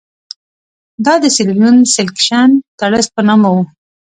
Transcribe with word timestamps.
دا 1.05 1.13
د 1.23 1.25
سیریلیون 1.35 1.77
سیلکشن 1.95 2.49
ټرست 2.79 3.09
په 3.15 3.21
نامه 3.29 3.47
وو. 3.53 3.63